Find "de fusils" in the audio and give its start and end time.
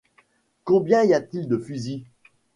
1.47-2.05